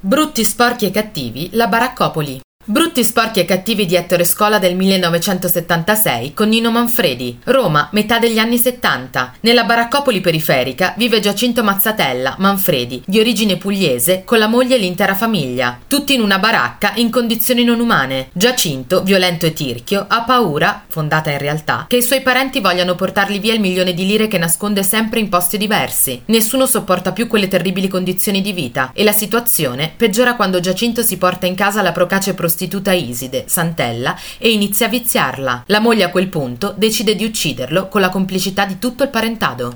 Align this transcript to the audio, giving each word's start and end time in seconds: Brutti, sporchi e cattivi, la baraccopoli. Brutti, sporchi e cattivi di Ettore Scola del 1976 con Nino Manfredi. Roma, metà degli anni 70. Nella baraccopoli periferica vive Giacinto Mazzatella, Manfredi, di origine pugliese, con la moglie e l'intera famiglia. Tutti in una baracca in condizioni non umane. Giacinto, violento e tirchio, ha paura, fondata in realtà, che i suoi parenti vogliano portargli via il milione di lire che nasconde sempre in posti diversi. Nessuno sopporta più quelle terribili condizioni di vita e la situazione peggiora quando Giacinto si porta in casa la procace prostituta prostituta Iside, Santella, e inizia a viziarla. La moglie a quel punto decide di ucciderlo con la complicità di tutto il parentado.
Brutti, 0.00 0.44
sporchi 0.44 0.86
e 0.86 0.92
cattivi, 0.92 1.50
la 1.54 1.66
baraccopoli. 1.66 2.40
Brutti, 2.70 3.02
sporchi 3.02 3.40
e 3.40 3.46
cattivi 3.46 3.86
di 3.86 3.94
Ettore 3.94 4.24
Scola 4.24 4.58
del 4.58 4.76
1976 4.76 6.34
con 6.34 6.50
Nino 6.50 6.70
Manfredi. 6.70 7.38
Roma, 7.44 7.88
metà 7.92 8.18
degli 8.18 8.38
anni 8.38 8.58
70. 8.58 9.36
Nella 9.40 9.64
baraccopoli 9.64 10.20
periferica 10.20 10.92
vive 10.98 11.18
Giacinto 11.18 11.64
Mazzatella, 11.64 12.34
Manfredi, 12.36 13.02
di 13.06 13.20
origine 13.20 13.56
pugliese, 13.56 14.22
con 14.26 14.38
la 14.38 14.48
moglie 14.48 14.74
e 14.74 14.80
l'intera 14.80 15.14
famiglia. 15.14 15.78
Tutti 15.88 16.12
in 16.12 16.20
una 16.20 16.38
baracca 16.38 16.92
in 16.96 17.08
condizioni 17.08 17.64
non 17.64 17.80
umane. 17.80 18.28
Giacinto, 18.34 19.02
violento 19.02 19.46
e 19.46 19.54
tirchio, 19.54 20.04
ha 20.06 20.24
paura, 20.24 20.84
fondata 20.88 21.30
in 21.30 21.38
realtà, 21.38 21.86
che 21.88 21.96
i 21.96 22.02
suoi 22.02 22.20
parenti 22.20 22.60
vogliano 22.60 22.96
portargli 22.96 23.40
via 23.40 23.54
il 23.54 23.60
milione 23.60 23.94
di 23.94 24.04
lire 24.04 24.28
che 24.28 24.36
nasconde 24.36 24.82
sempre 24.82 25.20
in 25.20 25.30
posti 25.30 25.56
diversi. 25.56 26.20
Nessuno 26.26 26.66
sopporta 26.66 27.12
più 27.12 27.28
quelle 27.28 27.48
terribili 27.48 27.88
condizioni 27.88 28.42
di 28.42 28.52
vita 28.52 28.90
e 28.92 29.04
la 29.04 29.12
situazione 29.12 29.90
peggiora 29.96 30.36
quando 30.36 30.60
Giacinto 30.60 31.00
si 31.00 31.16
porta 31.16 31.46
in 31.46 31.54
casa 31.54 31.80
la 31.80 31.92
procace 31.92 32.34
prostituta 32.34 32.56
prostituta 32.58 32.92
Iside, 32.92 33.44
Santella, 33.46 34.18
e 34.36 34.50
inizia 34.50 34.86
a 34.86 34.88
viziarla. 34.88 35.62
La 35.66 35.78
moglie 35.78 36.02
a 36.02 36.10
quel 36.10 36.26
punto 36.26 36.74
decide 36.76 37.14
di 37.14 37.24
ucciderlo 37.24 37.86
con 37.86 38.00
la 38.00 38.08
complicità 38.08 38.64
di 38.64 38.80
tutto 38.80 39.04
il 39.04 39.10
parentado. 39.10 39.66